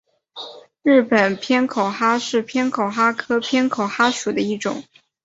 [0.81, 4.83] 日本偏口蛤是偏口蛤科偏口蛤属的一种。